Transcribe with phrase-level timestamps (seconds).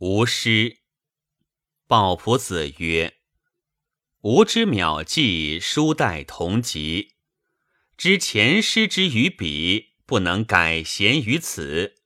[0.00, 0.78] 吾师。
[1.86, 3.18] 鲍仆子曰
[4.24, 7.16] ：“吾之渺记，书代同级。
[7.98, 11.96] 知前师之于彼，不能改贤于此。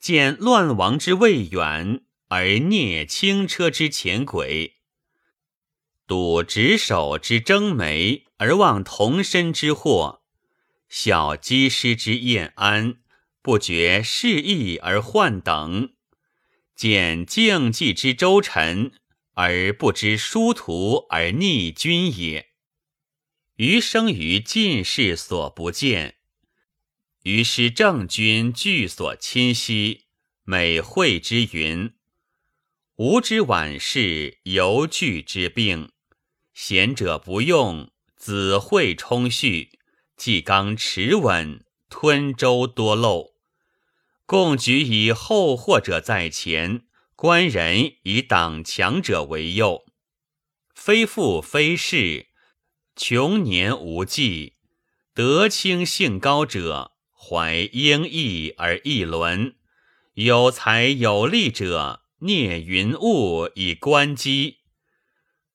[0.00, 4.76] 见乱王之未远，而蹑轻车之前轨；
[6.06, 10.22] 睹执手之争眉，而望同身之祸；
[10.88, 12.96] 晓积师之晏安，
[13.42, 15.92] 不觉事义而患等。”
[16.76, 18.92] 见竞技之周臣，
[19.32, 22.50] 而不知殊途而逆君也。
[23.56, 26.16] 余生于进士所不见，
[27.22, 30.02] 于是正君具所亲息，
[30.44, 31.94] 美惠之云：
[32.96, 35.90] 吾之晚世，犹惧之病。
[36.52, 39.78] 贤者不用，子惠充蓄，
[40.16, 43.35] 纪纲持稳，吞舟多漏。
[44.26, 46.82] 共举以后祸者在前，
[47.14, 49.86] 官人以党强者为右。
[50.74, 52.26] 非富非士，
[52.96, 54.54] 穷年无计；
[55.14, 59.54] 德清性高者，怀英义而易伦；
[60.14, 64.58] 有才有力者，聂云雾以观机。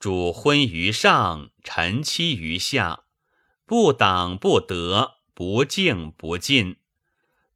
[0.00, 3.04] 主昏于上，臣妻于下，
[3.64, 6.78] 不党不德，不敬不进。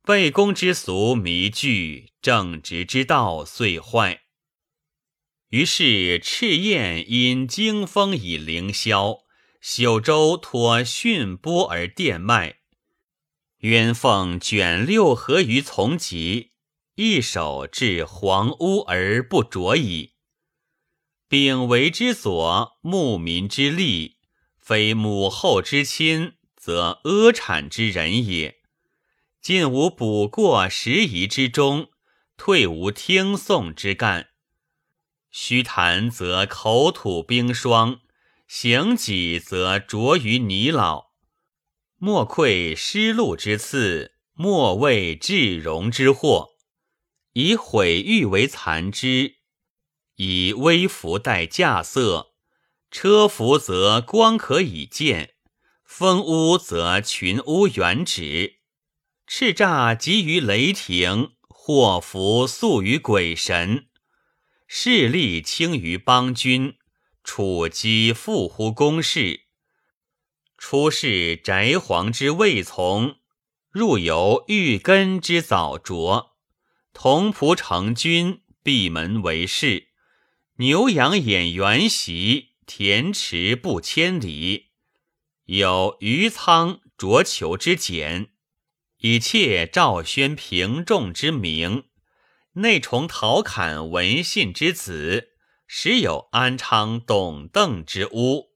[0.03, 4.23] 背公之俗迷具，正直之道遂坏。
[5.51, 9.25] 于是赤焰因惊风以凌霄，
[9.63, 12.61] 朽州托巽波而电脉。
[13.59, 16.53] 渊凤卷六合于从疾，
[16.95, 20.15] 一手至黄屋而不着矣。
[21.29, 24.17] 丙为之所，牧民之利，
[24.59, 28.60] 非母后之亲，则阿产之人也。
[29.41, 31.89] 进无补过时宜之中，
[32.37, 34.29] 退无听讼之干。
[35.31, 38.01] 虚谈则口吐冰霜，
[38.47, 41.13] 行己则着于泥老。
[41.97, 46.51] 莫愧失禄之次，莫畏至荣之祸。
[47.33, 49.37] 以毁誉为残之，
[50.17, 52.35] 以微服待稼色。
[52.91, 55.35] 车服则光可以见，
[55.85, 58.60] 风屋则群屋远止。
[59.33, 63.87] 叱咤集于雷霆，祸福宿于鬼神，
[64.67, 66.75] 势力轻于邦君，
[67.23, 69.43] 处机附乎公事。
[70.59, 73.19] 出世翟皇之未从，
[73.71, 76.33] 入游玉根之早着。
[76.93, 79.91] 同仆成君，闭门为士。
[80.57, 84.71] 牛羊掩原席，田池不千里。
[85.45, 88.33] 有余仓浊裘之简。
[89.01, 91.85] 以窃赵宣平仲之名，
[92.55, 95.31] 内崇陶侃文信之子，
[95.67, 98.51] 时有安昌董邓之屋。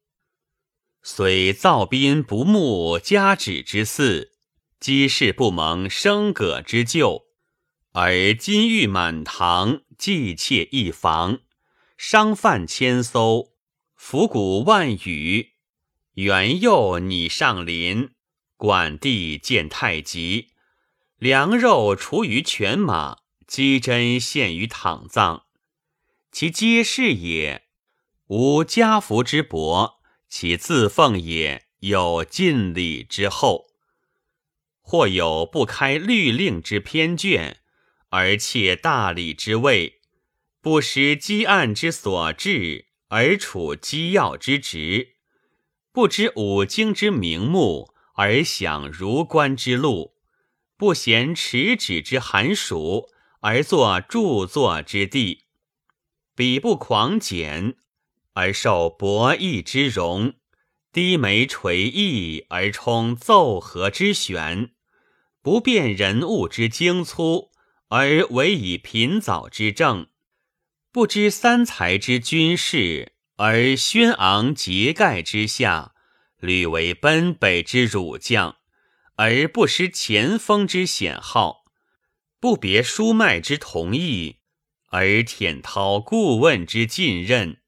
[1.02, 4.32] 虽造宾不慕家止之嗣，
[4.78, 7.22] 积世不蒙生葛之救，
[7.92, 11.40] 而金玉满堂，祭妾一房，
[11.96, 13.54] 商贩千艘，
[13.94, 15.52] 府谷万余，
[16.16, 18.10] 元佑拟上林。
[18.56, 20.48] 管地见太极，
[21.18, 25.44] 粮肉除于犬马，鸡胗献于躺葬。
[26.30, 27.64] 其皆是也，
[28.26, 33.66] 无家福之薄；其自奉也，有尽礼之厚。
[34.80, 37.62] 或有不开律令之偏卷，
[38.10, 40.00] 而窃大礼之位，
[40.60, 45.16] 不识积案之所至，而处机要之职，
[45.90, 47.93] 不知五经之名目。
[48.14, 50.14] 而享如官之禄，
[50.76, 53.08] 不嫌持止之寒暑，
[53.40, 55.44] 而作著作之地；
[56.34, 57.76] 彼不狂简，
[58.34, 60.34] 而受博弈之荣；
[60.92, 64.70] 低眉垂翼，而充奏和之选；
[65.42, 67.50] 不辨人物之精粗，
[67.88, 70.06] 而唯以贫藻之政；
[70.92, 75.93] 不知三才之军事，而轩昂节盖之下。
[76.44, 78.56] 屡为奔北之儒将，
[79.16, 81.64] 而不失前锋之险号；
[82.38, 84.40] 不别书脉之同意，
[84.90, 87.62] 而舔涛顾问之近任。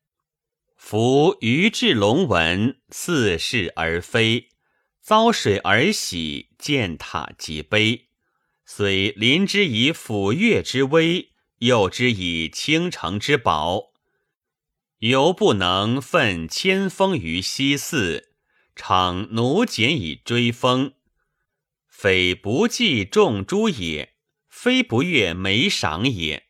[0.76, 4.48] 夫于至龙文，似是而非；
[5.00, 8.08] 遭水而喜，见塔即悲。
[8.64, 13.92] 虽临之以抚越之威，诱之以倾城之宝，
[14.98, 18.35] 犹不能奋千峰于西寺。
[18.76, 20.92] 常奴简以追风，
[21.88, 24.14] 非不计重诛也，
[24.48, 26.44] 非不悦美赏也。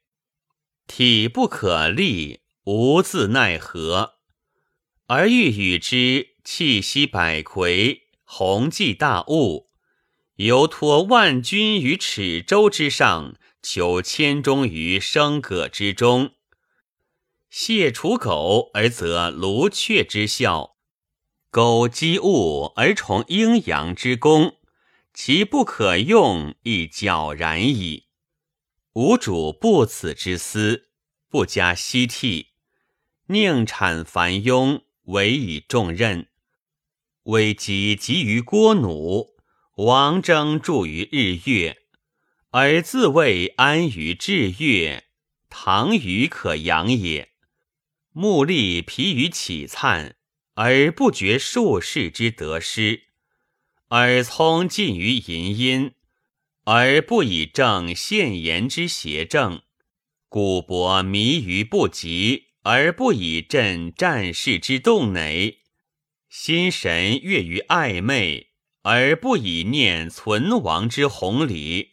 [0.88, 4.16] 体不可立，无自奈何。
[5.06, 9.70] 而欲与之气息百魁，宏济大物，
[10.34, 16.32] 犹托万钧于尺舟之上，求千钟于笙葛之中。
[17.48, 20.75] 谢刍狗而则卢雀之效，
[21.56, 24.58] 苟积物而崇阴阳之功，
[25.14, 28.08] 其不可用亦皎然矣。
[28.92, 30.90] 吾主不此之思，
[31.30, 32.48] 不加息替，
[33.28, 34.82] 宁产繁庸。
[35.04, 36.28] 委以重任，
[37.22, 39.28] 危急急于郭弩，
[39.76, 41.78] 王征著于日月，
[42.50, 45.04] 而自谓安于至月，
[45.48, 47.30] 唐虞可扬也。
[48.12, 50.16] 木立疲于起灿，
[50.56, 53.04] 而不觉术士之得失；
[53.88, 55.92] 耳聪近于淫音，
[56.64, 59.60] 而不以正现言之邪正；
[60.28, 62.46] 古伯迷于不及。
[62.68, 65.60] 而不以振战事之动馁，
[66.28, 68.48] 心神悦于暧昧，
[68.82, 71.92] 而不以念存亡之宏礼，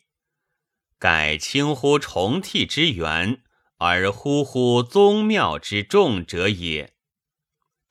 [0.98, 3.44] 改轻乎重替之源，
[3.78, 6.93] 而忽忽宗庙之重者也。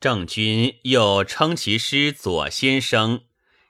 [0.03, 3.23] 郑君又称其师左先生，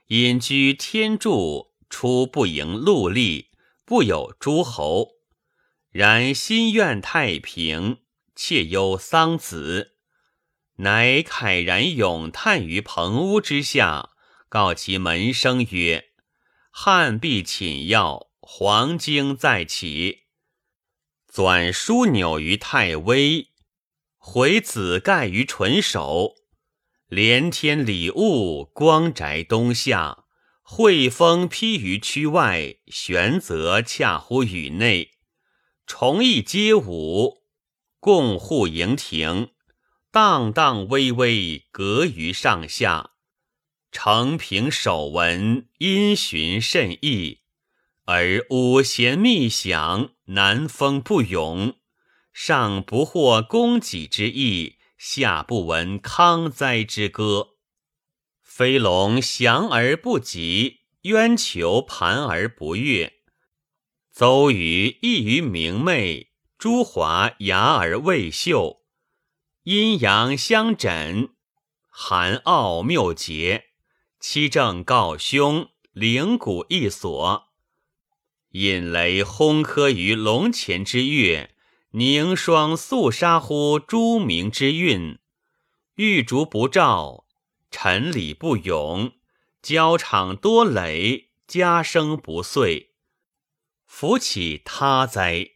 [0.07, 3.49] 隐居天柱，出不迎陆吏，
[3.85, 5.09] 不有诸侯，
[5.91, 7.99] 然心愿太平。
[8.35, 9.91] 妾忧桑子，
[10.77, 14.09] 乃慨然咏叹于棚屋之下，
[14.49, 16.05] 告其门生曰
[16.73, 20.21] ：“汉必寝药，黄经再起。”
[21.31, 23.49] 纂书纽于太微，
[24.25, 26.35] 回子盖于唇首。
[27.09, 30.23] 连天礼物，光宅东下。
[30.61, 35.11] 惠风披于区外，玄泽恰乎宇内。
[35.85, 37.43] 崇义皆舞。
[37.99, 39.49] 共护营庭，
[40.09, 43.11] 荡荡巍巍，隔于上下。
[43.91, 47.41] 承平守文，音循甚易。
[48.05, 51.75] 而五弦密响，南风不涌。
[52.33, 57.51] 上不获供给之意，下不闻康灾之歌。
[58.41, 63.13] 飞龙翔而不及，渊球盘而不跃。
[64.11, 66.33] 邹瑜异于明媚。
[66.59, 68.83] 朱华雅而未秀，
[69.63, 71.31] 阴阳相枕，
[71.89, 73.65] 寒奥谬结，
[74.21, 77.49] 七正告凶，灵谷一锁。
[78.51, 81.52] 引雷轰科于龙前之月，
[81.95, 85.19] 凝霜肃杀乎诸明之运。
[85.93, 87.27] 玉烛不照，
[87.69, 89.11] 陈礼不永，
[89.61, 92.95] 交场多累，家声不遂，
[93.85, 95.51] 扶起他哉！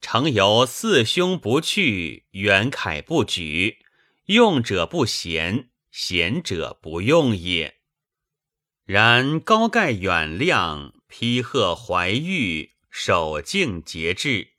[0.00, 3.84] 诚由四兄不去，元凯不举，
[4.24, 7.76] 用者不贤，贤者不用也。
[8.84, 14.51] 然高盖远亮，披鹤怀玉，守静节制，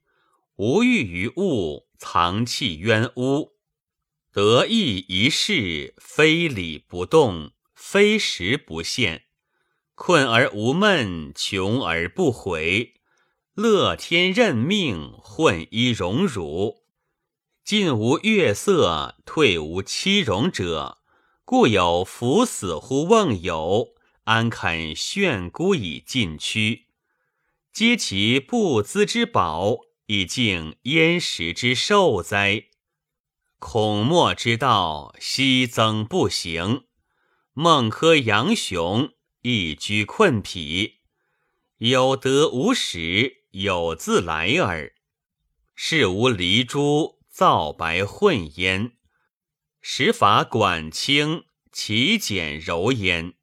[0.57, 3.53] 无欲于物，藏气渊屋，
[4.31, 9.23] 得意一事，非礼不动，非时不现，
[9.95, 12.93] 困而无闷，穷而不悔。
[13.55, 16.83] 乐天任命，混一荣辱，
[17.63, 20.99] 进无月色，退无欺容者，
[21.43, 23.95] 故有伏死乎瓮友，
[24.25, 26.85] 安肯炫孤以进趋？
[27.71, 32.65] 皆其不资之宝，以敬焉识之寿哉？
[33.59, 36.85] 孔墨之道，悉增不行。
[37.53, 41.01] 孟轲、杨雄亦居困癖，
[41.77, 43.43] 有得无始。
[43.53, 44.95] 有自来耳，
[45.75, 48.93] 是无离珠，皂白混焉；
[49.79, 53.35] 时法管清，其简柔焉。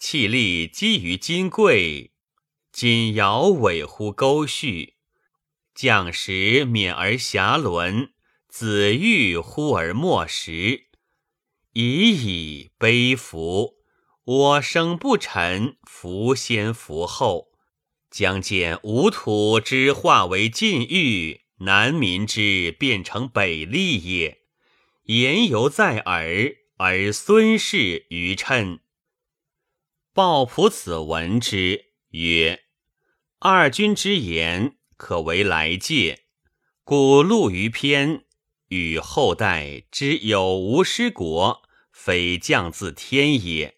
[0.00, 2.12] 气力积于金贵，
[2.72, 4.93] 锦瑶尾乎沟绪。
[5.74, 8.12] 将时免而暇伦，
[8.48, 10.86] 子欲忽而莫食。
[11.72, 13.74] 已矣悲夫！
[14.24, 17.52] 我生不臣，福先福后。
[18.10, 24.42] 将见吴土之化为晋域，南民之变成北利也。
[25.06, 28.78] 言犹在耳，而孙氏愚称。
[30.12, 32.62] 鲍朴子闻之，曰
[33.40, 36.24] ：“二君之言，可为来戒。
[36.84, 38.24] 古录于篇，
[38.68, 43.76] 与后代之有无失国，非降自天也。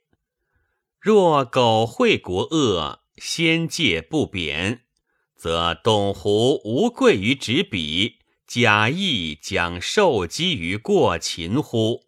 [1.00, 4.82] 若苟会国恶。”先戒不贬，
[5.34, 12.05] 则董狐无贵于执笔，假意将受击于过秦乎？